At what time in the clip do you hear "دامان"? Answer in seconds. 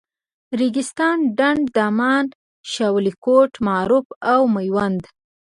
1.75-2.25